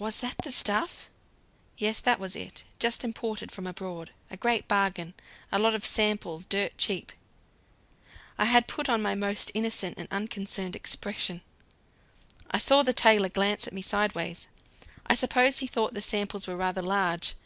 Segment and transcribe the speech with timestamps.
[0.00, 1.08] "Was that the stuff?"
[1.78, 2.64] "Yes, that was it.
[2.80, 4.10] Just imported from abroad.
[4.28, 5.14] A great bargain.
[5.52, 7.12] A lot of samples dirt cheap."
[8.38, 11.42] I had put on my most innocent and unconcerned expression.
[12.50, 14.48] I saw the tailor glance at me sideways;
[15.06, 17.36] I suppose he thought the samples were rather large.